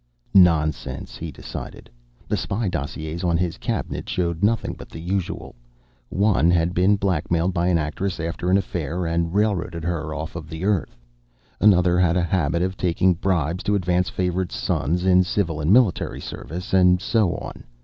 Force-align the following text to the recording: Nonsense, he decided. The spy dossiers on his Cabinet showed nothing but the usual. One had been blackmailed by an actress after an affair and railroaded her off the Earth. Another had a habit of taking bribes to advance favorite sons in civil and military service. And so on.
Nonsense, 0.33 1.15
he 1.15 1.31
decided. 1.31 1.87
The 2.27 2.35
spy 2.35 2.67
dossiers 2.69 3.23
on 3.23 3.37
his 3.37 3.59
Cabinet 3.59 4.09
showed 4.09 4.41
nothing 4.41 4.73
but 4.73 4.89
the 4.89 4.99
usual. 4.99 5.53
One 6.09 6.49
had 6.49 6.73
been 6.73 6.95
blackmailed 6.95 7.53
by 7.53 7.67
an 7.67 7.77
actress 7.77 8.19
after 8.19 8.49
an 8.49 8.57
affair 8.57 9.05
and 9.05 9.31
railroaded 9.35 9.83
her 9.83 10.11
off 10.11 10.33
the 10.49 10.65
Earth. 10.65 10.97
Another 11.59 11.99
had 11.99 12.17
a 12.17 12.23
habit 12.23 12.63
of 12.63 12.77
taking 12.77 13.13
bribes 13.13 13.63
to 13.65 13.75
advance 13.75 14.09
favorite 14.09 14.51
sons 14.51 15.05
in 15.05 15.21
civil 15.21 15.61
and 15.61 15.71
military 15.71 16.19
service. 16.19 16.73
And 16.73 16.99
so 16.99 17.35
on. 17.35 17.63